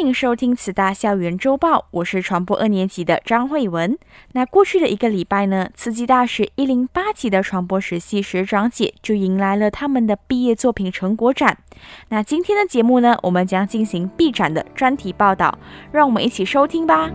[0.00, 3.98] 欢迎收听慈大校园周报，我是传播二年级的张慧文。
[4.32, 11.58] 那过去的一个礼拜呢，慈济大学一零八级的传播实习学长姐就迎来了他们的毕业作品成果展。
[12.08, 15.58] 那今天的节目呢，我们将进行毕展的专题报道，
[15.92, 17.10] 让我们一起收听吧。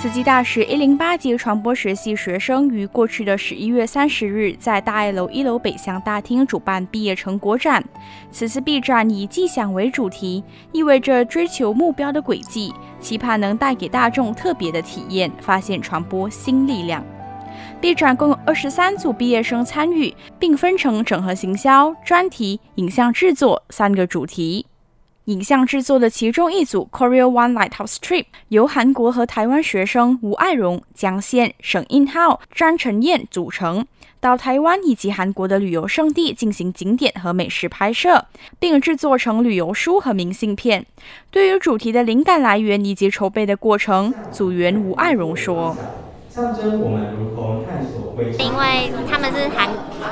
[0.00, 7.84] 慈济大学一零八级传播学系学生于过去的十一月三十日，在大爱楼一楼北向大厅主办毕业成果展。
[8.30, 10.42] 此次毕展以“迹响”为主题，
[10.72, 17.04] 意味着追求目标的轨迹，期盼能带给大众特别的体验，发现传播新力量。
[17.78, 24.64] 毕展共有二十三组毕业生参与，并分成整合行销、专题、影像制作三个主题。
[25.26, 33.84] 影像制作的其中一组 Korea One Lighthouse Trip 由韩国和台湾学生吴爱荣、江宪、沈英浩、詹晨燕组成，
[34.18, 38.24] 到台湾以及韩国的旅游胜地进行景点和美食拍摄，
[38.58, 40.84] 并制作成旅游书和明信片。
[41.30, 45.76] 对于主题的灵感来源以及筹备的过程，组员吴爱荣说
[46.28, 49.68] ：“象征我们如何探索未知，因为他们是韩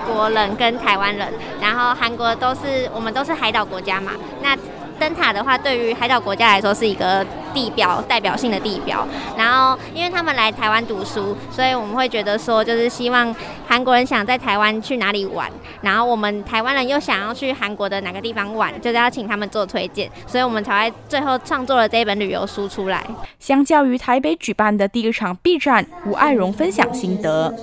[0.07, 4.57] 国人跟台湾人，然后韩国都是我们都是海岛国家嘛，那。”
[4.99, 9.07] 灯塔的话，对于海岛国家来说是一个地标，代表性的地标。
[9.37, 13.35] 然后，因为他们来台湾读书，所以我们会觉得说，就是希望
[13.67, 23.05] 韩国人想在台湾去哪里玩，然后我们台湾人又想要去韩国的哪个地方玩，就是要请他们做推荐，所以我们才会最后创作了这一本旅游书出来。
[23.39, 27.55] 相较于台北举办的第一场 B 站，吴爱荣分享心得。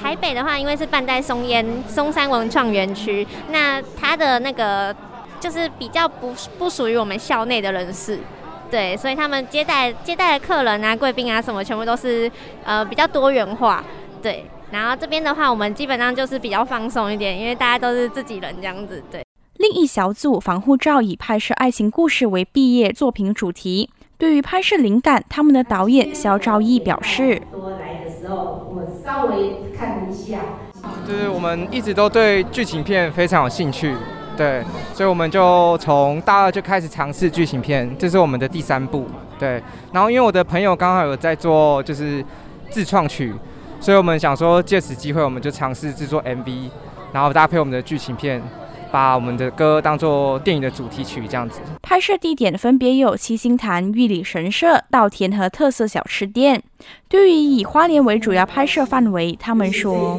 [0.00, 4.59] 台北的话，因为是办在松烟松山文创园区，那它的那个
[5.38, 8.18] 就是比较不不属于我们校内的人士，
[8.70, 12.30] 对，所以他们接待接待的客人啊、贵宾啊什么，全部都是
[12.64, 13.82] 呃比较多元化，
[14.22, 14.44] 对。
[14.70, 19.24] 然后这边的话，我们基本上就是比较放松一点，因为大家都是自己人这样子，对。
[19.56, 27.42] 另一小组防护罩以拍摄爱情故事为毕业作品主题，对于拍摄灵感，他们的导演肖兆义表示。
[27.50, 30.38] 多来的时候我稍微看一下，
[31.04, 33.96] 就是我们一直都对剧情片非常有兴趣，
[34.40, 34.64] 对，
[34.94, 39.04] 所以我们就从大二就开始尝试剧情片，这是我们的第三部，
[39.38, 39.62] 对。
[39.92, 42.24] 然后因为我的朋友刚好有在做就是
[42.70, 43.34] 自创曲，
[43.78, 46.70] 所以我们想说借此机会，我们就尝试制作 MV，
[47.12, 48.42] 然后搭配我们的剧情片。
[48.92, 51.60] 把我们的歌当做电影的主题曲，这样子。
[51.80, 56.60] 拍摄地点分别有七星潭、玉里神社、稻田和特色小吃店。
[57.08, 60.18] 对于以花莲为主要拍摄范围，他们说：“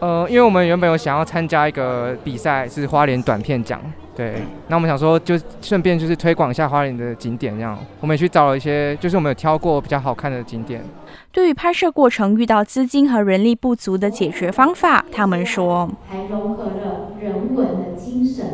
[0.00, 3.80] 呃，因为我们原本有想要参加一个比赛，是花莲短片奖。
[4.14, 7.78] 对，那我们想说，就顺便就是推广一下花莲的景点，这样。
[8.00, 10.82] 我们也去找了一些，就是我们有挑过比较好看的景点。
[11.30, 18.44] 对于拍摄过程遇到资金和人力不足的解决方法，他们说。”还融合了人文的精神，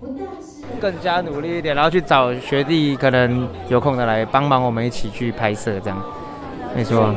[0.00, 6.02] 不但是更加努力一点，然后去找学弟，可能有空的来帮忙我们一起去拍摄，这样
[6.76, 7.14] 没错。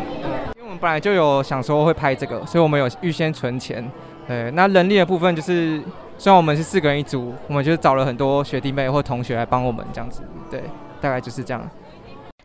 [0.80, 3.84] 本来就有想说会拍这个，所以我们有预先存钱。
[4.28, 5.82] 对，那人力的部分就是，
[6.18, 10.22] 虽然我们是四个人一组，我们就找了很多学弟妹或同学来帮我们这样子。
[10.50, 10.64] 对，
[11.02, 11.70] 大概就是这样。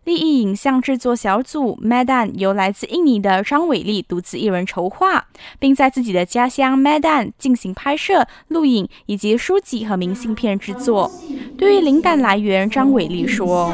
[0.05, 5.27] 利益影像制作小组 Medan 由来自印尼的张伟丽独自一人筹划，
[5.59, 11.11] 并在自己的家乡 Medan 进行拍摄、录影以及书籍和明信片制作。
[11.59, 13.71] 对于灵感来源，张伟丽说：“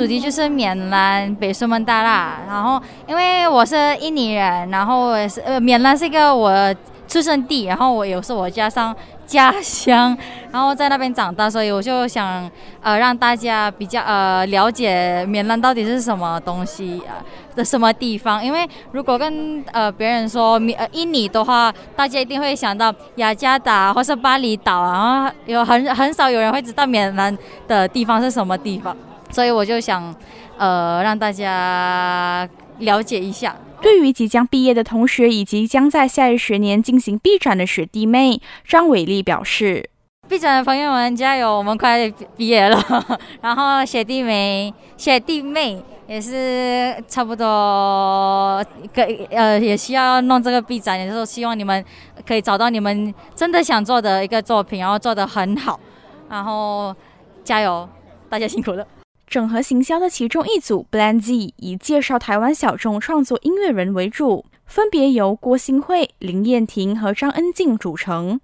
[0.00, 6.74] 主题就是缅南北苏门答腊，然后因为我是印尼人，然后我是呃缅南是一个我
[7.06, 8.96] 出生地，然后我也是我加上。”
[9.30, 10.18] 家乡，
[10.50, 12.50] 然后在那边长大，所以我就想，
[12.80, 17.22] 呃，让大家比较呃了解缅南到底是什么东西啊
[17.54, 18.44] 的什么地方。
[18.44, 27.38] 因为如果跟呃别人说棉呃印尼的话，大家一定会想到雅加达或是巴厘岛，然后有很很少有人会知道缅南
[27.68, 28.96] 的地方是什么地方，
[29.30, 30.14] 所以我就想，
[30.58, 32.48] 呃，让大家
[32.78, 33.56] 了解一下。
[33.80, 39.88] 对于即将毕业的同学以及将在下一学年进行毕展的学弟妹，张伟丽表示
[40.28, 42.06] ：“毕展的朋友们加油，我们快
[42.36, 42.78] 毕业了。
[43.40, 48.62] 然后学弟妹、学弟妹也是差不多，
[48.94, 51.82] 可呃也需要弄这个毕展，也就是希望你们
[52.26, 55.80] 可以找到你们真的想做的一个作品，然后做得很好，
[56.28, 56.94] 然后
[57.42, 57.88] 加油，
[58.28, 58.86] 大家辛苦了。
[59.30, 68.40] 整合行销的其中一组 Blend Z 以介绍台湾小众创作音乐人为主，分别由郭心慧、林燕婷和张恩静组成。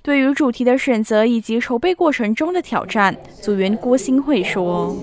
[0.00, 4.96] 对于主题的选择以及筹备过程中的挑战，组员郭心慧说。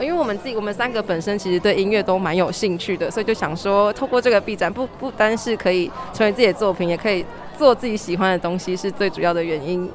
[0.00, 7.26] 因为我们自己，我们三个本身其实对音乐都蛮有兴趣的，所以就想说，透过这个 B 展，不不单是可以成为自己的作品，也可以
[7.58, 9.86] 做自己喜欢的东西，是最主要的原因。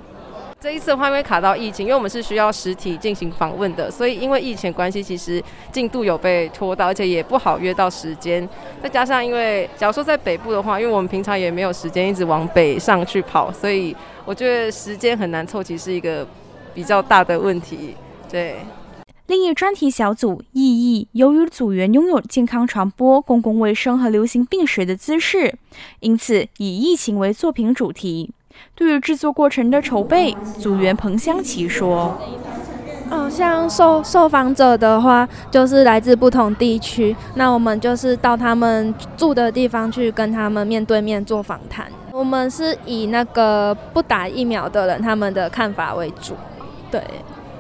[0.62, 8.48] 这一次的话，因为卡到疫情，因为我们是需要实体进行访问的，所以因为疫情关系，其实进度有被拖到，而且也不好约到时间。
[8.80, 16.28] 再加上，因为假如说在北部的话，因为我们平常也没有时间一直往北上去跑，所以我觉得时间很难凑齐，是一个
[16.76, 17.96] 比较大的问题。
[18.30, 18.58] 对。
[19.26, 25.58] 另一专题小组意义，由于组员拥有健康传播、公共卫生和流行病学的知识，
[26.02, 28.32] 因此以疫情为作品主题。
[28.76, 32.18] 对于制作过程的筹备，组员彭香琪说
[33.10, 41.92] ：“嗯，像受受访者的话，就是来自不同地区，那我们就是到他们住的地方去跟他们面对面做访谈。
[42.12, 46.34] 我们是以那个不打疫苗的人他们的看法为主，
[46.90, 47.02] 对。”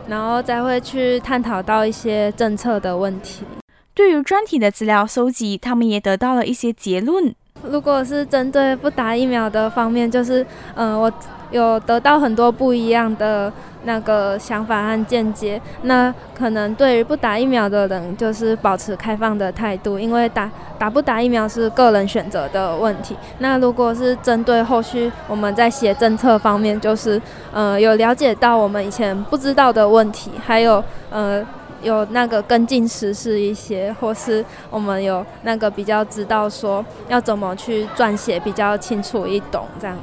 [0.07, 3.45] 然后再会去探讨到一些政策的问题。
[3.93, 7.33] 对于专题的资料搜集，他们也得到了一些结论。
[7.63, 11.11] 如果是针对不打疫苗的方面，就是，嗯、我
[11.51, 13.51] 有得到很多不一样的
[13.83, 15.61] 那个想法和见解。
[15.83, 20.49] 那可能对于不打疫苗的人，就是保持开放的态度，因为打
[20.79, 23.15] 打不打疫苗是个人选择的问题。
[23.39, 27.21] 那如果是针对后续我们在写政策方面，就是，
[27.51, 31.45] 呃，有了解到我们以前不知道的问题，还有，呃。
[31.81, 39.97] 有那个跟进实事一些，或是我们有那个比较知道说要怎么去撰写比较清楚易懂这样。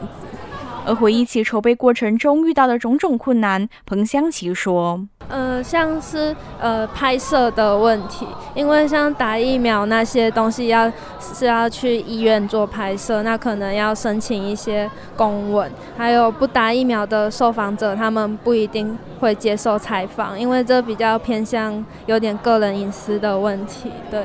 [0.88, 10.90] 而回忆起筹备过程中遇到的种种困难，彭湘琪说：“呃，像是呃拍摄的问题，因为像打疫苗那些东西要
[11.20, 23.93] 是要去医院做拍摄，那可能要申请一些公文，还有不打疫苗的受访者，他们不一定会接受采访，因为这比较偏向有点个人隐私的问题。
[24.11, 24.25] 对，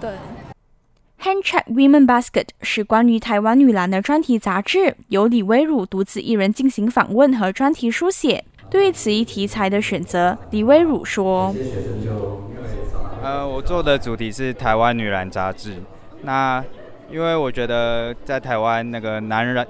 [0.00, 0.10] 对。”
[1.24, 8.44] Handcheck Women Basket 是关于台湾女篮的专题杂志，由李威儒独自一人进行访问和专题书写。
[8.68, 11.54] 对于此一题材的选择，李威儒说
[13.24, 15.78] ：“呃，我做的主题是台湾女篮杂志。
[16.24, 16.62] 那
[17.10, 19.66] 因为我觉得在台湾那个男篮、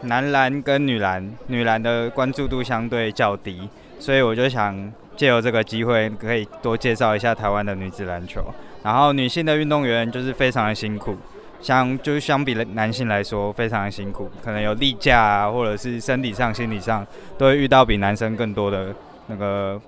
[0.00, 8.42] 男篮跟女篮，女篮的关注度相对较低，所以我就想借由这个机会，可以多介绍一下台湾的女子篮球。”
[8.86, 11.16] 然后女性的运动员就是非常的辛苦，
[11.60, 17.04] 相就是相比男性来说非常的辛苦，可能有例假啊，或者是身体上、心理上
[17.36, 18.94] 都会遇到比男生更多的
[19.26, 19.80] 那个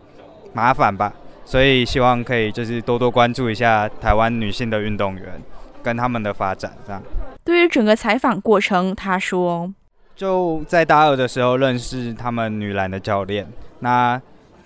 [0.53, 1.13] 麻烦吧。
[1.45, 5.41] 所以希望可以就是多多关注一下台湾女性的运动员
[5.81, 7.01] 跟他们的发展，这样。
[7.45, 9.73] 对于整个采访过程，他说，
[10.17, 13.47] 就在大二的时候认识他们女篮的教练，
[13.79, 14.21] 那。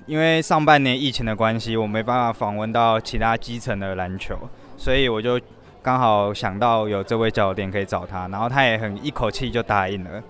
[0.07, 4.37] 因为上半年疫情的关系，我没办法访问到其他基层的篮球，
[4.77, 5.41] 所以我就
[5.81, 10.23] 刚好想到有这位教练可以找他，然后他也很一口气就答应了。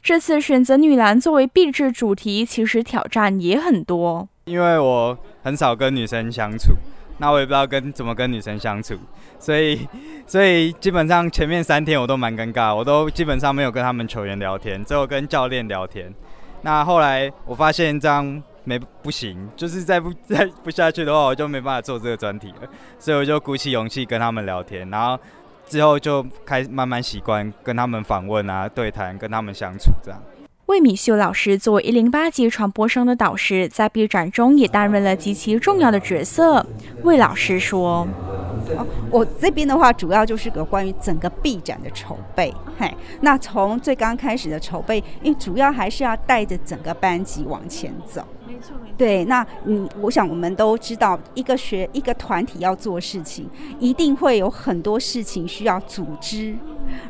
[0.00, 4.28] 这次选择女篮作为毕制主题，其实挑战也很多。
[4.44, 6.72] 因为我很少跟女生相处，
[7.18, 8.94] 那我也不知道跟怎么跟女生相处，
[9.40, 9.86] 所以
[10.26, 16.14] 所以基本上前面三天我都蛮尴尬，我都基本上没有跟他们球员聊天，只有跟教练聊天。
[16.62, 18.40] 那后来我发现这样。
[18.68, 22.68] 没不行，就是再不再不下去的话，我就没办法做这个专题了。
[22.98, 25.18] 所以我就鼓起勇气跟他们聊天，然后
[25.66, 30.20] 之后就开始慢慢习惯跟他们访问啊、对谈，跟他们相处这样。
[30.68, 36.64] 魏敏秀老师作为一零八级传播生的导师，在毕展中也担任了极其重要的角色。
[37.04, 38.06] 魏老师说
[38.76, 42.52] ：“哦，我这边的话，主要就是个关于整个毕展的筹备。
[42.78, 48.94] 嘿，那从最刚开始的筹备，因为主要还是要带着整个班级往前走。”没错，没错。
[48.98, 53.48] 对，那嗯，我想我们都知道，一个学一个团体要做事情，
[53.80, 56.54] 一定会有很多事情需要组织，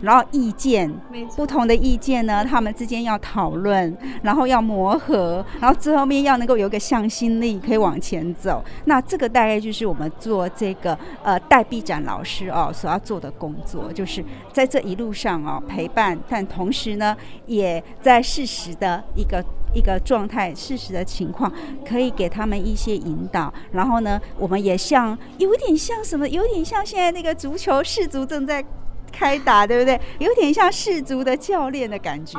[0.03, 0.93] 然后意见，
[1.37, 8.65] 不同的意见呢，他们之间要讨论，然后要磨合，然后最后面要能够有一个向心力，可以往前走。
[8.85, 17.17] 那这个大概就是我们做这个呃代臂展老师哦所要做的工作，就是在这一路上哦陪伴，但同时呢，
[17.47, 19.45] 也在适时的一个
[19.75, 21.53] 一个状态、事实的情况，
[21.87, 23.53] 可以给他们一些引导。
[23.73, 28.65] 然后呢，我们也像有点像什么，有点像现在那个足球世足正在
[29.13, 30.01] 开打，对不对？
[30.19, 32.39] 有点像世足的教练的感觉。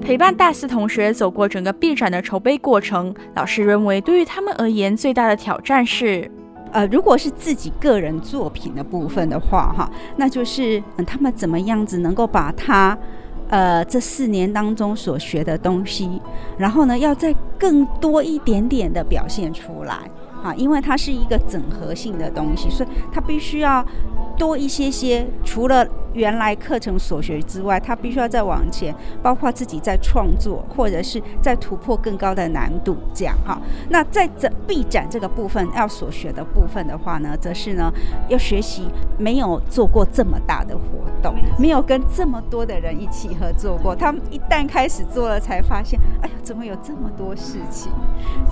[0.00, 6.28] 陪伴大四同学走过整个毕展的筹备过程，老师认为对于他们而言最大的挑战是，
[6.72, 12.98] 呃，如果是自己个人作品的部分的话，哈，那就是嗯，他们怎么样子能够把他
[13.50, 16.20] 呃这四年当中所学的东西，
[16.58, 19.96] 然后呢，要再更多一点点的表现出来，
[20.42, 23.84] 啊，因为它是一个整合性的东西，所以它必须要
[24.36, 25.86] 多一些些，除了。
[26.12, 33.60] 原来课程所学之外，他必须要再往前，包括自己在创作，或者是在突破更高的难度，这样哈。
[33.90, 37.92] 那在这臂展这个部分要所学的部分的话呢，则是呢
[38.28, 38.88] 要学习
[39.18, 40.82] 没有做过这么大的活
[41.22, 43.94] 动，没有跟这么多的人一起合作过。
[43.94, 47.92] 他们一旦开始做了，才发现，哎呀，怎么有这么多事情，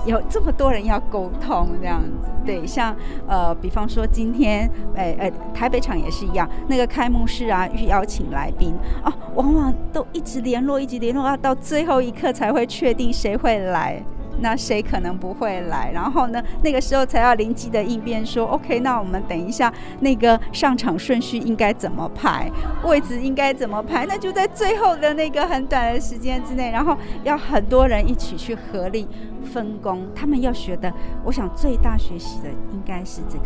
[0.05, 2.29] 有这么多人要沟通这样子。
[2.45, 2.95] 对，像
[3.27, 7.48] 呃，比方说今天，哎哎，台北场也是一样，那个开幕式。
[7.49, 8.73] 啊，去邀请来宾。
[9.03, 14.03] 啊，往往都一直联络，一直联络，啊，到最后一刻才会确定谁会来，
[14.41, 22.51] 那谁可能不会来，然后呢，那个时候才要灵机的应变，说 OK，那我们等一下那个上场顺序应该怎么排，
[22.83, 29.07] 位置应该怎么排，那就在最后的那个很短的时间之内，然后要很多人一起去合力。
[29.41, 30.93] 分工，他们要学的，
[31.23, 33.45] 我想最大学习的应该是这个。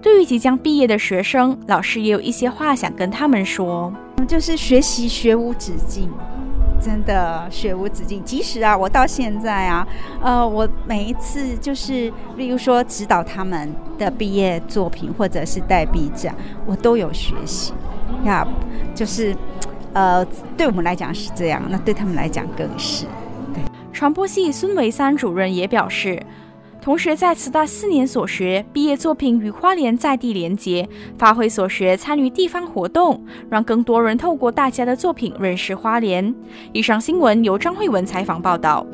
[0.00, 3.92] 对于即将毕业的学生，老师也有一些话想跟他们说，
[4.26, 6.10] 就是学习学无止境，
[6.84, 8.22] 真的学无止境。
[8.22, 9.86] 即使啊，我到现在啊，
[10.20, 16.34] 呃，我每一次就是，例如说指导他们的毕业作品，或者是带毕展，
[16.66, 17.72] 我都有学习
[18.24, 18.46] 呀。
[18.94, 19.34] 就是，
[19.94, 20.22] 呃，
[20.58, 23.06] 对我们来讲是这样，那对他们来讲更是。
[23.54, 23.62] 对
[23.92, 26.20] 传播系孙维三主任也表示，
[26.84, 30.86] 同时在慈大四年所学，毕业作品与花莲在地连结，
[31.16, 36.34] 发挥所学，参与地方活动，让更多人透过大家的作品认识花莲。
[36.74, 38.86] 以上新闻由张慧文采访报道。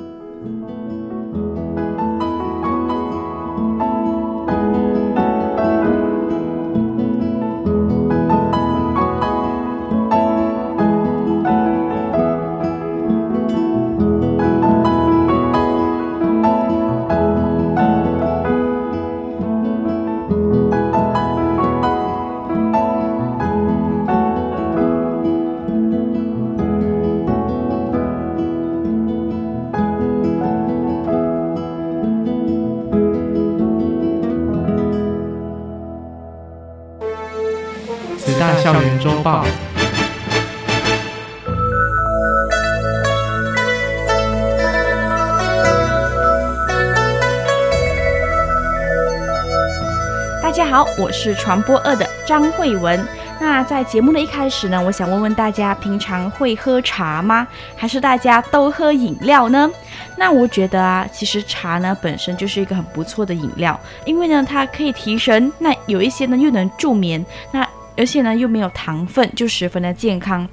[51.00, 53.02] 我是传播二的张慧文。
[53.40, 57.48] 那在节目的一开始呢，我想问问大家，平常会喝茶吗？
[57.74, 59.70] 还是大家都喝饮料呢？
[60.18, 67.66] 那我觉得啊，其实茶呢本身就是一个很不错的饮料，因为呢它可以提神，那有一些呢又能助眠，那。
[68.00, 70.48] 而且呢，又没有糖分，就十分的健康。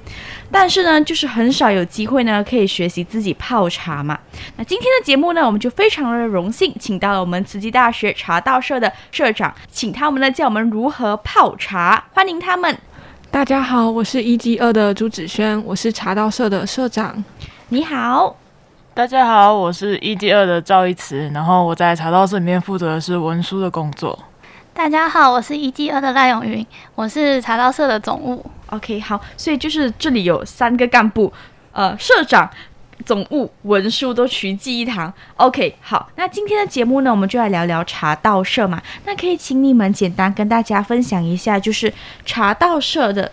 [0.52, 4.18] 但是呢，就是很少有机会呢，可以学习自己泡茶嘛。
[4.56, 12.04] 那今天的节目呢，我们就非常的荣幸，请到了我们慈济大学茶道社的社长，请他们呢教我们如何泡茶。
[12.12, 12.76] 欢迎他们。
[13.30, 17.24] 大家好，我是一技二的朱子轩，我是茶道社的社长。
[17.70, 18.36] 你好。
[18.92, 24.18] 大家好，我是一技二的赵一慈，然后我在茶道社里面负责的是文书的工作。
[24.78, 28.48] 大家好，我是一季二的赖永云，我是茶道社的总务。
[28.68, 31.32] OK，好，所以就是这里有三个干部，
[31.72, 32.48] 呃，社长、
[33.04, 35.12] 总务、文书都齐聚一堂。
[35.34, 38.80] OK，好，那今天的节目呢，我们就来聊聊茶道社嘛。
[39.04, 41.92] 那可以请你们简单跟大家分享一下，就是
[42.24, 43.28] 茶道社的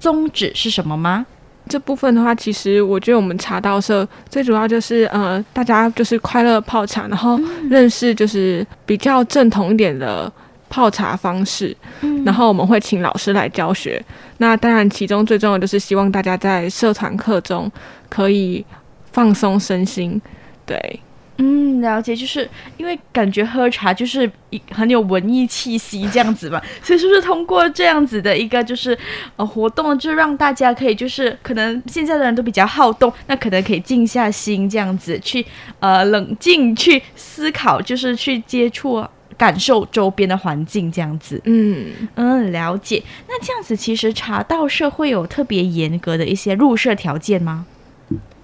[0.00, 1.24] 宗旨是什么吗？
[1.68, 7.38] 这部分的话，其实我觉得我们茶道社最主要就是呃，大家就是快乐泡茶，然后
[7.70, 10.30] 认识就是比较正统一点的。
[10.68, 11.76] 泡茶方式，
[12.24, 14.02] 然后我们会请老师来教学。
[14.08, 17.70] 嗯、那当然，其中最重要的就是希望大家在社团课中
[18.08, 18.64] 可以
[19.12, 20.20] 放松身心。
[20.66, 21.00] 对，
[21.38, 28.96] 嗯，了解，就是因为感觉喝茶就是一很有文艺气息这样子嘛， 所以是不是通过这样子的一个就是
[29.36, 35.44] 呃活动，就让大家可以就是可能现在的人都比较好动，那可能可以静下心这样子去
[35.80, 39.04] 呃冷静去思考，就是去接触。
[39.38, 41.40] 感受周边的环境这样子。
[41.44, 43.02] 嗯嗯，了解。
[43.26, 47.64] 那这样子其实茶道社会有特别严格的一些入社条件吗？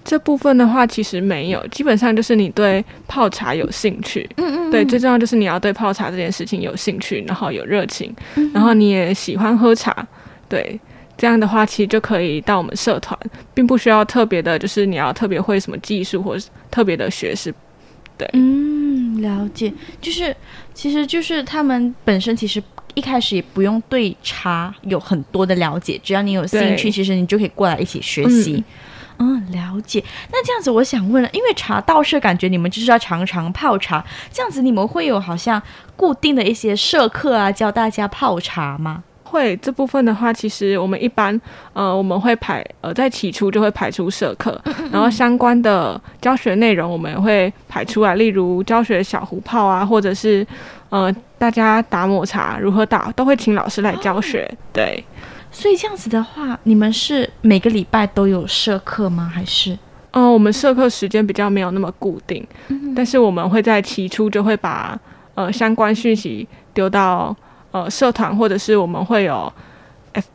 [0.05, 10.07] 这部分的话，其实没有，基本上就是你对泡茶有兴趣，嗯，嗯嗯，对，最重要就是你要对泡茶这件事情有兴趣，然后有热情，嗯、然后你也喜欢喝茶，
[10.47, 10.79] 对，
[11.17, 13.19] 这样的话其实就可以到我们社团，
[13.55, 17.51] 并不需要特别的，就是你要特别会什么技术或是特别的学识，
[18.17, 20.35] 对，嗯，了解，就是
[20.73, 22.61] 其实就是他们本身其实
[22.93, 28.53] 一开始也不用对茶有很多的了解，只要你有兴趣，其实你就可以过来一起学习。
[28.53, 28.63] 嗯
[29.17, 30.03] 嗯，了解。
[30.29, 35.61] 那这样子，我想问了，因为茶道社感觉你们就是要常常泡茶，这样子你们会有好像
[35.95, 39.05] 固定的一些社课啊，教大家泡茶吗？
[39.25, 39.57] 会。
[39.57, 41.39] 这部分的话，其实我们一般
[41.73, 44.59] 呃，我们会排呃，在起初就会排出社课，
[44.91, 50.45] 然后相关的教学内容我们也会排出来，例如教学小壶泡啊，或者是
[50.89, 54.47] 呃，大家打抹茶如何打，都会请老师来教学。
[54.51, 55.03] 哦、对。
[55.51, 59.31] 所以这样子的话，你们是每个礼拜都有社课吗？
[59.33, 59.71] 还是？
[60.11, 64.99] 嗯、呃，我们社课时间比较没有那么固定，嗯、但是我们会在起初就会把
[65.33, 67.35] 呃相关讯息丢到
[67.75, 69.51] 呃社团，或者是我们会有。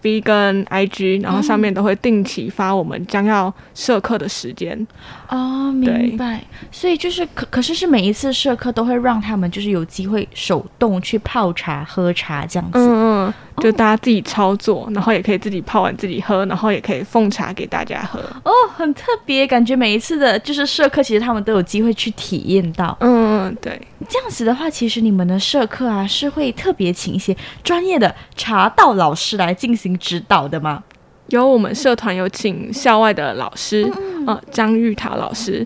[0.03, 4.87] FB 跟 IG，然后上面都会定期发我们将要社课的时间。
[5.29, 6.43] 哦，明白。
[6.71, 12.79] 所以就是可可是是每一次社课都会让他们就是有机会手动去泡茶喝茶这样子。
[12.79, 18.21] 嗯嗯，就大家自己操作，哦，然后也可以自己泡完自己喝，然后也可以奉茶给大家喝。
[18.45, 22.97] 哦，很特别，感觉每一次的就是社课，其实他们都有机会去体验到。
[23.01, 23.81] 嗯嗯，对。
[24.09, 30.83] 这样子的话，其实你们的社课啊是会特别请一些专业的茶道老师来进行指导的吗？
[31.29, 35.65] 有，我们社团有请校外的老师，嗯，呃，张玉桃老师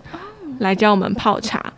[0.59, 1.73] 来教我们泡茶。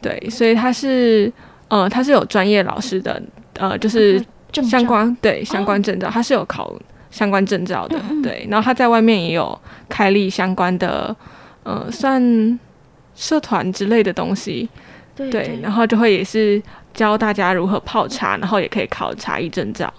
[0.00, 1.32] 对，所以他是，
[1.68, 3.20] 呃，他是有专业老师的，
[3.54, 6.72] 呃，就是相关对相关证照，他是有考
[7.10, 7.98] 相关证照的。
[8.22, 9.58] 对，然后他在外面也有
[9.88, 11.14] 开立相关的，
[11.64, 12.58] 呃，算
[13.14, 14.68] 社团之类的东西。
[15.14, 16.62] 对，对，对，然后就会也是
[16.94, 19.92] 教大家如何泡茶，然后也可以考茶艺证照。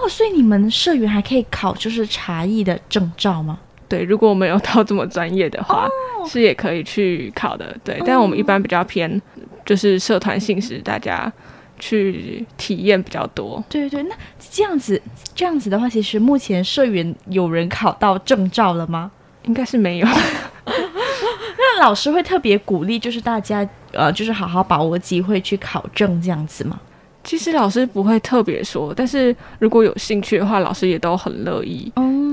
[0.00, 3.58] 哦哦，所以你们社员还可以考就是茶艺的证照吗？
[3.88, 5.86] 对，如果我没有到这么专业的话，
[6.18, 7.76] 哦，是也可以去考的。
[7.84, 9.20] 对，但我们一般比较偏
[9.64, 11.30] 就是社团性质，大家
[11.78, 13.62] 去体验比较多。
[13.68, 14.14] 对对，那
[14.50, 15.00] 这样子
[15.34, 19.10] 这样子的话，其实目前社员有人考到证照了吗？
[19.44, 20.06] 应该是没有。
[20.66, 26.78] 那老师会特别鼓励，就是大家呃，就是好好把握机会去考证这样子吗？
[27.22, 31.92] 其实老师不会特别说，但是如果有兴趣的话，老师也都很乐意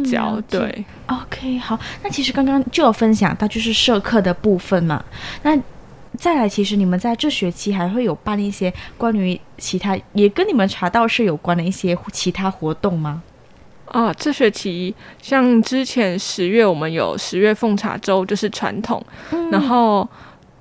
[0.09, 0.35] 教。
[0.35, 1.77] 嗯、对，OK，好。
[2.01, 5.03] 那其实刚刚就有分享到就是社课的部分嘛。
[5.43, 5.57] 那
[6.17, 13.21] 再来，其实你们在这学期还会有办一些关于其他也跟你们茶道社有关的一些其他活动吗？
[13.87, 19.51] 啊，这学期像之前十月我们有十月奉茶周，就是传统、嗯。
[19.51, 20.07] 然后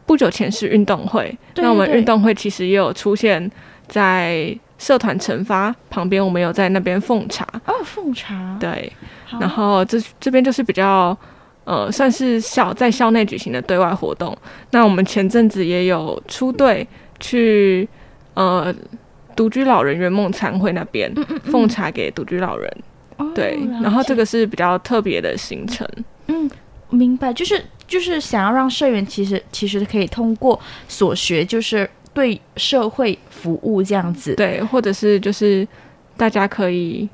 [0.05, 3.51] 不久前是运动会，那我们运动会其实也有出现
[3.89, 7.47] 在社团惩罚旁边，我们有在那边奉茶。
[7.67, 8.57] 哦，奉茶。
[8.61, 8.93] 对。
[9.41, 11.17] 然后这这边就是比较
[11.65, 14.37] 呃，算是校在校内举行的对外活动。
[14.71, 16.87] 那我们前阵子也有出队
[17.19, 17.89] 去
[18.35, 18.73] 呃
[19.35, 21.13] 独居老人圆梦餐会那边
[21.45, 22.77] 奉茶给独居老人。
[23.35, 25.89] 对，然后这个是比较特别的行程。
[26.29, 26.49] 嗯，
[26.91, 34.35] 明白，就是就是想要让社员其实其实可以通过所学，就是对社会服务这样子。
[34.37, 35.69] 对，或者是就是
[36.17, 37.07] 大家可以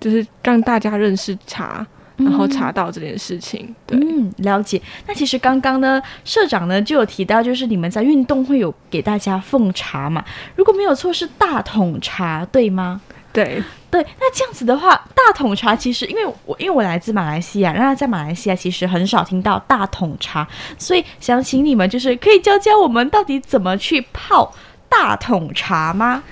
[0.00, 1.86] 就是让大家认识茶，
[2.16, 3.64] 然后茶道这件事情。
[3.64, 4.82] 嗯、对，嗯，了解。
[5.06, 10.24] 那其实刚刚呢，社长呢就有提到，就是你们在运动会有给大家奉茶嘛？
[10.56, 13.00] 如果没有错，是大桶茶，对吗？
[13.32, 20.46] 对对，那这样子的话，大桶茶其实因为我因为我来自马来西亚，那在马来西亚其实很少听到大桶茶，
[20.78, 24.52] 所以想请你们就是可以教教我们到底怎么去泡
[24.88, 26.22] 大桶茶吗？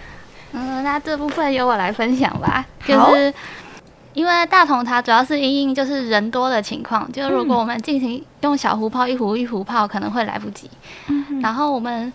[0.52, 2.64] 嗯，那这部分由我来分享吧。
[2.86, 3.34] 就是
[4.14, 10.70] 因为大桶茶主要是因应就是人多的情况，就如果我们进行用小壶泡一壶一壶泡，可能会来不及。
[11.08, 12.12] 嗯，然后我们。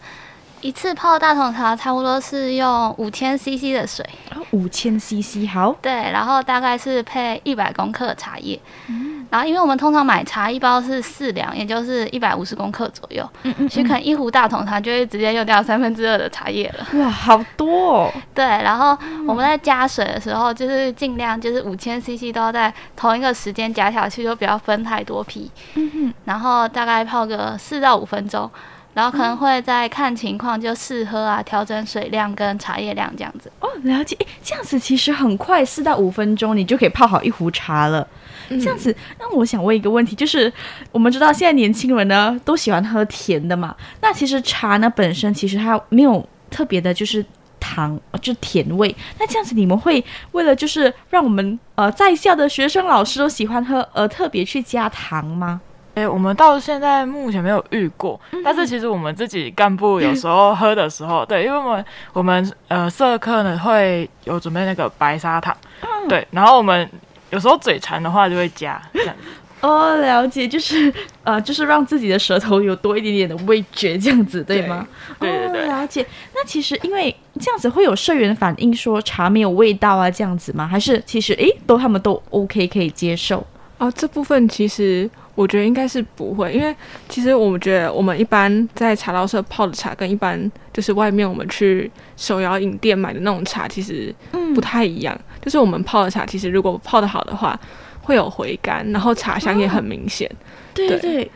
[0.64, 4.04] 一次泡大桶茶差不多是用五千 CC 的水，
[4.52, 5.76] 五千 CC 好。
[5.82, 16.88] 对，然后大概是配一百公克茶叶，嗯，然后因为我们通常买茶一包是四两，也就是一百五十公克左右，嗯嗯，所以可能一壶大桶茶就会直接用掉三分之二的茶叶了。
[16.98, 18.14] 哇，好多哦。
[18.34, 18.98] 对，然后
[19.28, 25.52] 我们在加水的时候，就是尽量就是五千 CC 都要在同一个时间加下去，就不要分太多批。
[25.76, 28.50] 嗯哼，然后大概泡个四到五分钟。
[28.94, 33.52] 然后可能会再看情况就试喝啊，调整水量跟茶叶量这样子。
[33.60, 34.16] 哦，了解。
[34.20, 38.08] 诶，这样子其实很快，四到五分钟你就可以泡好一壶茶了。
[38.50, 40.52] 这样子，那我想问一个问题，就是
[40.92, 43.76] 我们知道现在年轻人呢都喜欢喝甜的嘛？
[44.02, 47.26] 那其实茶呢本身其实它没有特别的，就是
[47.60, 48.96] 糖，就甜味。
[49.18, 50.04] 那这样子你们会
[50.34, 55.62] 为了就是让我们呃在校的学生老师都喜欢喝而特别去加糖吗？
[55.96, 66.90] 哎、欸，我们到现在目前没有遇过，嗯、但是其实我们自己干部有时候喝的时候， 对，因为我们我们呃社课呢会有准备那个白砂糖，嗯、对，然后我们
[67.30, 69.30] 有时候嘴馋的话就会加这样子。
[69.62, 70.92] 哦，了解，就是
[71.24, 74.86] 呃，就是让自己的舌头有多一点点的味觉这样子，对吗？
[75.20, 76.06] 对对对，哦，了解。
[76.34, 80.68] 那其实因为这样子会有社员反映说茶没有味道啊，这样子吗？
[80.68, 83.46] 还是其实诶都他们都 OK 可以接受？
[83.78, 85.10] 啊，这部分其实。
[85.36, 86.76] 我觉得应该是不会，因为
[87.10, 94.14] 其实我们觉得我们一般在茶道社泡的茶，跟一般就是外面我们去手摇饮店买的那种茶，其实
[94.54, 95.16] 不太一样。
[95.16, 97.60] 嗯、就是我们泡的茶，其实如果泡的好的话，
[98.02, 100.30] 会有回甘，然后茶香也很明显。
[100.30, 100.38] 哦、
[100.76, 101.32] 对对，对。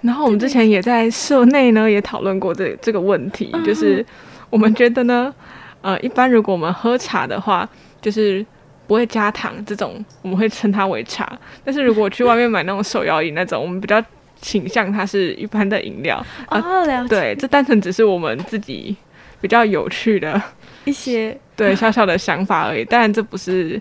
[0.00, 4.04] 然后我们之前也在社内呢，也讨论过这这个问题，嗯、就是
[4.48, 5.34] 我们觉得呢，
[5.82, 7.68] 呃，一般如果我们喝茶的话，
[8.00, 8.44] 就是。
[8.86, 11.38] 不会加糖，这种我们会称它为茶。
[11.64, 14.02] 但是如果去外面买那种手摇饮那种，我们比较
[14.40, 16.24] 倾向它是一般的饮料。
[16.48, 17.08] 哦，了解。
[17.08, 18.96] 对，这单纯只是我们自己
[19.40, 20.40] 比较有趣的
[20.84, 22.84] 一些对小小的想法而已。
[22.84, 23.80] 当然，这不是。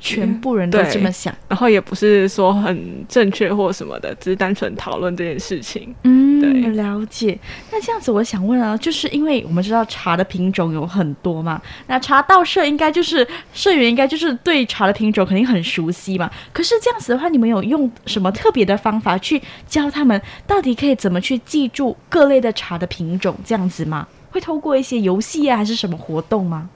[0.00, 5.94] 全部人都这么想，然后也不是说很正确或什么的，只是单纯讨论这件事情。
[6.04, 7.38] 嗯，对，了解。
[7.70, 16.30] 那这样子，我想问啊，就是因为我们知道茶的品种有很多嘛，那茶道社应该就是社员应该就是对茶的品种肯定很熟悉嘛。
[16.52, 24.06] 可是这样子的话，你们有用什么特别的方法去教他们，到底可以怎么去记住各类的茶的品种这样子吗？
[24.30, 26.68] 会透过一些游戏啊，还是什么活动吗？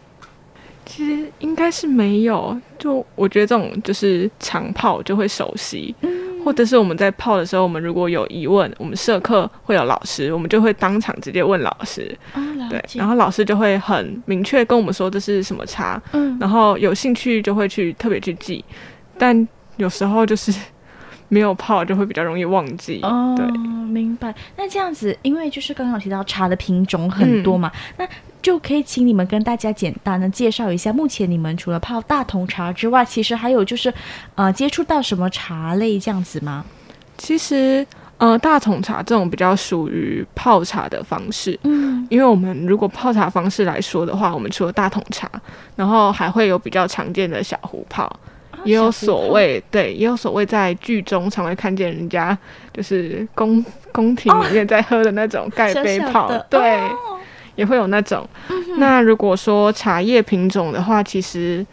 [0.87, 18.65] 其实应该是没有，就我觉得这种就是长泡就会熟悉，嗯、或者是我们在泡的时候，我们如果有疑问，我们社课会有老师，我们就会当场直接问老师，哦、对，然后老师就会很明确跟我们说这是什么茶，嗯、然后有兴趣就会去特别去记，
[19.19, 20.53] 但有时候就是
[21.29, 23.47] 没有泡就会比较容易忘记，哦、对，
[23.89, 24.35] 明白。
[24.57, 28.09] 那这样子，因为就是刚刚提到茶的品种很多嘛，嗯、那。
[28.45, 33.91] 就可以请你们跟大家简单的介绍一下，目前你们除了泡大同茶之外，其实还有就是，
[34.35, 36.63] 呃，接触到什么茶类这样子吗？
[37.17, 37.87] 其实，
[38.19, 45.31] 呃，大桶茶这种比较属于泡茶的方式，嗯，因为我们如果泡茶方式来说的话，我们除了大桶茶，
[45.75, 48.17] 然后还会有比较常见的小壶泡，哦、
[48.65, 52.37] 也有所谓对，也有所谓在剧中常会看见人家
[52.73, 56.79] 就是宫宫廷里面在喝的那种盖杯泡，哦、对。
[56.81, 57.19] 哦。
[57.57, 61.65] 也会有那种，嗯、那如果说茶叶品种的话，其实，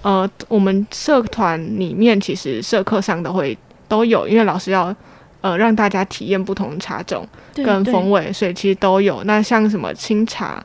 [0.00, 3.54] 呃，我们社团里面其实社课上都会
[3.86, 4.96] 都有，因为老师要
[5.42, 9.22] 呃让大家体验不同茶种跟风味，所以其实都有。
[9.24, 10.64] 那像什么清茶，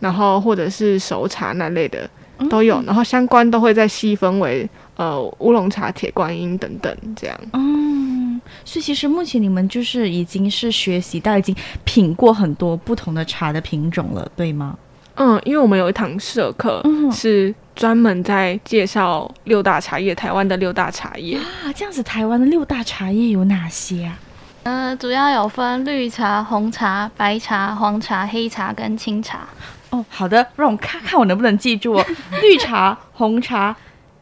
[0.00, 2.10] 然后或者是熟茶那类的
[2.50, 7.40] 都有，嗯、然后相关都会再细分为呃乌龙茶、铁观音等等这样。
[7.52, 11.54] 嗯所以其实目前你们就是已经是学习到已经
[11.84, 14.76] 品过很多不同的茶的品种了，对吗？
[15.16, 21.72] 嗯，因为我们有一堂社课是专门在介绍六大茶叶，台湾的六大茶叶啊。
[21.74, 24.18] 这样子，台湾的六大茶叶有哪些啊？
[24.64, 29.48] 呃，主要有分绿茶、红茶、白茶、黄茶、黑茶跟青茶。
[29.90, 32.04] 哦，好的，让我看看我能不能记住哦。
[32.42, 33.74] 绿茶、红茶、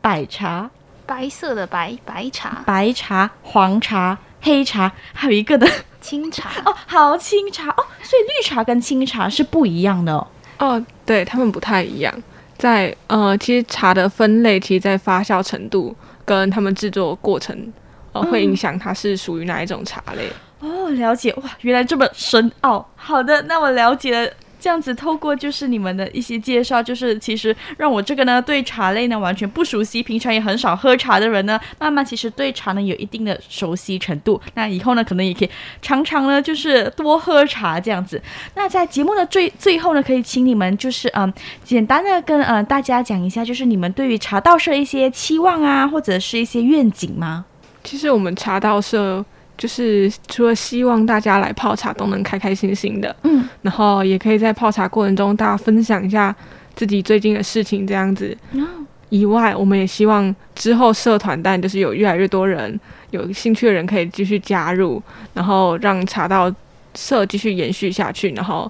[0.03, 0.69] 白茶。
[1.05, 5.69] 白色的白白茶，白茶、黄茶、黑茶，还有一个的
[6.01, 10.27] 清茶 哦，好清茶哦，所以绿茶跟清茶是不一样的哦。
[10.59, 12.15] 哦，对，他们不太一样，
[12.57, 17.73] 在呃，其实茶的分类，其实在发酵程度跟他们制作过程，
[18.13, 20.31] 呃，会影响它是属于哪一种茶类。
[20.61, 22.89] 哦，了解哇，原来这么深奥。
[22.95, 24.33] 好的，那我了解了。
[24.63, 34.41] 这样子透过就是你们的一些介绍，就是其实让我这个呢对茶类呢完全不熟悉，平常也很少喝茶的人呢，慢慢其实对茶呢有一定的熟悉程度。
[34.55, 35.51] 那以后呢可能也可以
[35.83, 38.23] 常常呢就是多喝茶这样子。
[38.55, 41.33] 那在节目的最最后呢，可以请你们就是嗯
[41.65, 47.47] 简单的跟呃大家讲一下，就是你们对于茶道社一些期望啊，或者是一些愿景吗？
[47.83, 49.25] 其实我们茶道社。
[49.63, 56.35] 就是除了希望大家来泡茶都能开开心心的，嗯，然后也可以在泡茶过程中大家分享一下
[56.75, 58.37] 自己最近的事情这样子。
[58.51, 58.67] 嗯，
[59.11, 62.77] 以外，我们也希望之后社团，但就是有越来越多人
[63.11, 65.01] 有兴趣的人可以继续加入，
[65.33, 66.53] 然后让茶道
[66.97, 68.69] 社继续延续下去，然后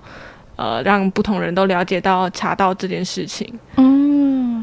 [0.57, 3.51] 呃让不同人都了解到茶道这件事情。
[3.77, 4.12] 嗯，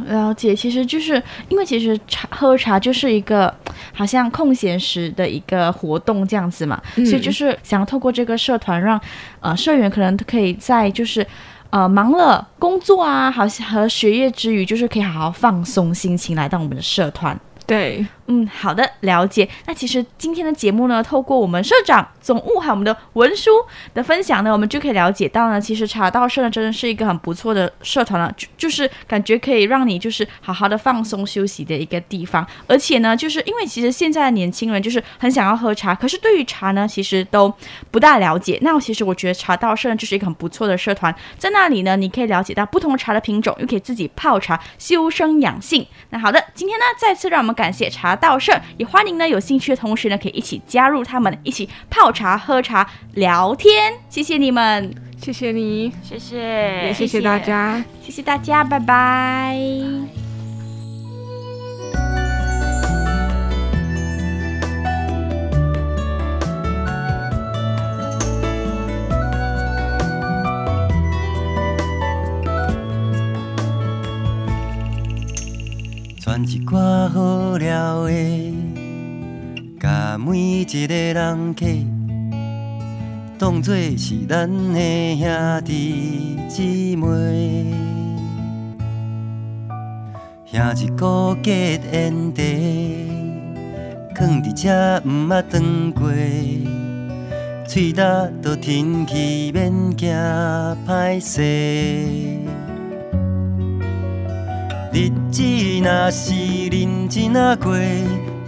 [0.10, 0.56] 了解。
[0.56, 3.54] 其实就是因为其实茶喝茶就是一个
[3.94, 9.00] 好像空闲时的一个活动这样子嘛，嗯、所以就是想要透过这个社团让
[9.40, 11.26] 呃社员可能可以在就是。
[11.72, 17.40] 呃，忙了工作啊，好像和学业之余，就是可以好好放松心情，来到我们的社团。
[17.68, 19.50] 对，嗯，好的，了解。
[19.66, 23.50] 那其实今天的节目呢，透过我们社长、总务还有我们的文书
[23.94, 32.46] 的分享呢，我们就可以了解到呢，其实茶道社呢，真的是一个很不错的社团了，就就是感觉可以让你就是好好的放松休息的一个地方。
[32.68, 37.54] 而且呢，就是因为其实现在的年轻人就是很想要喝茶，可是对于茶呢，其实都
[37.92, 38.58] 不大了解。
[38.62, 45.84] 那其实我觉得茶道社呢，就是一个很不错的社团，在那里呢，你可以了解到不同茶的品种，又可以自己泡茶修身养性。
[46.12, 47.50] 那好的，今天呢，再次让我们。
[47.60, 53.94] 感谢茶道社，也欢迎呢有兴趣的同学呢可以一起加入他们，一起泡茶、喝茶、聊天。
[54.10, 56.38] 谢谢你们，谢谢你，谢谢，
[56.86, 60.29] 也谢谢大家，谢谢大家，拜拜。
[76.30, 78.54] 传一挂好料的，
[79.80, 81.66] 甲每一个人客
[83.40, 87.74] 当作是咱的兄弟姊妹，
[90.46, 92.44] 兄一个结缘地，
[94.14, 96.12] 囥伫这毋捌转过，
[97.68, 100.16] 喙焦都天气免惊
[100.88, 102.38] 歹势。
[104.92, 105.44] 日子
[105.84, 106.34] 若是
[106.72, 107.72] 认真啊过，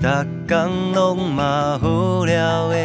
[0.01, 0.07] 逐
[0.47, 2.75] 工拢嘛好料的，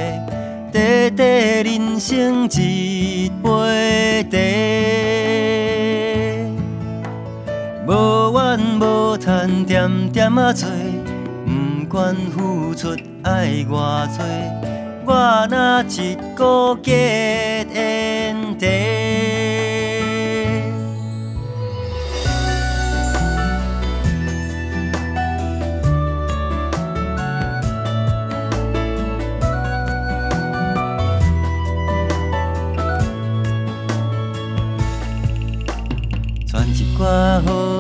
[0.71, 1.27] 短短
[1.65, 3.49] 人生一杯
[4.31, 4.39] 茶，
[7.87, 10.69] 无怨无叹，点点啊做，
[11.47, 14.23] 不管付出爱偌多，
[15.07, 19.06] 我若一个结缘地。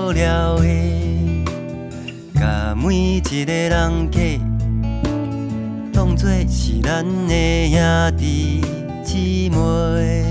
[0.06, 0.68] 我好料的，
[2.34, 4.20] 甲每一个人客
[5.92, 8.60] 当作是咱的兄弟
[9.02, 10.24] 姊妹，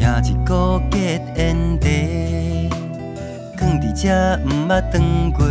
[0.00, 2.68] 兄一个结缘地，
[3.56, 4.10] 囥伫这
[4.44, 5.46] 毋捌转过，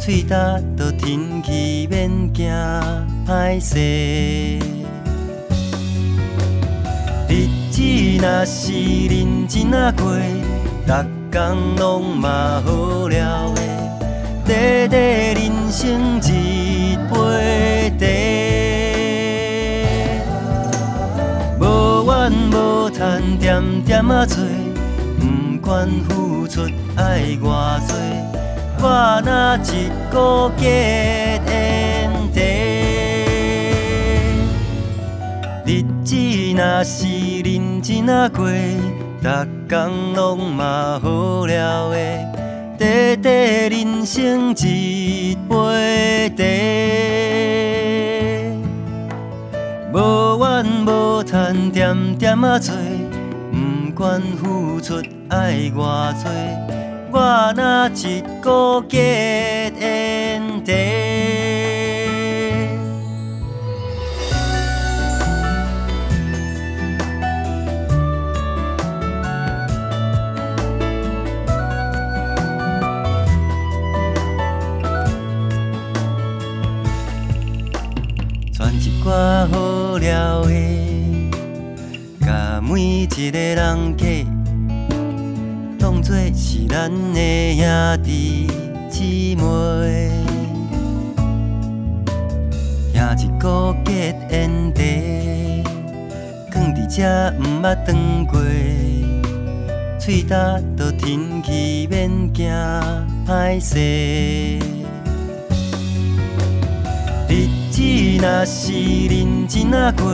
[0.00, 2.50] 喙焦都天气免惊
[3.26, 4.58] 歹势。
[7.72, 7.82] 日子
[8.20, 8.70] 若是
[9.08, 10.04] 认真啊过，
[10.86, 10.92] 逐
[11.32, 13.62] 工拢嘛好料的，
[14.46, 18.06] 短短人生一杯茶，
[21.58, 24.36] 无怨无叹，点点啊做，
[25.18, 26.60] 不管付出
[26.96, 27.42] 爱偌
[27.88, 27.96] 多，
[28.82, 31.21] 我若一个结
[36.54, 37.06] 若是。
[37.44, 38.46] 认真啊过，
[39.20, 39.28] 逐
[39.68, 41.96] 工拢嘛好料的，
[42.78, 43.34] 短短
[43.68, 46.44] 人生一杯茶，
[49.92, 52.72] 无怨无叹，点点啊做，
[53.50, 56.30] 不管付出爱偌多，
[57.10, 61.11] 我若一个结缘地。
[79.92, 80.54] 我好料的，
[82.20, 84.06] 甲每一个人客
[85.78, 88.46] 当作是咱的兄弟
[88.88, 90.10] 姊妹，
[92.94, 95.62] 兄一个结缘地，
[96.50, 97.04] 囥伫这
[97.38, 98.40] 毋捌断过，
[99.98, 102.50] 喙焦都天气免惊
[103.26, 104.81] 歹势。
[107.32, 107.80] 日子
[108.20, 108.72] 若是
[109.08, 110.04] 认真啊过，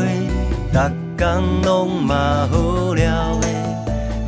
[0.72, 0.78] 逐
[1.18, 3.48] 工拢嘛好料的，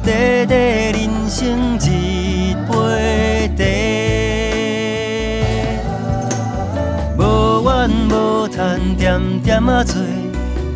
[0.05, 3.63] 短短人生一杯茶，
[7.17, 10.03] 无怨无趁点点仔做，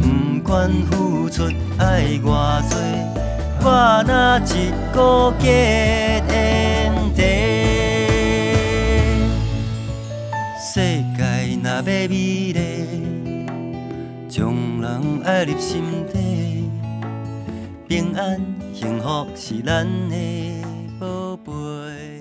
[0.00, 0.04] 不
[0.48, 1.42] 管付出
[1.78, 2.78] 爱偌多，
[3.64, 6.03] 我若一个结
[11.84, 12.54] 美丽，
[14.26, 16.70] 将人爱入心底，
[17.86, 18.40] 平安
[18.72, 20.16] 幸福是咱的
[20.98, 22.13] 宝贝。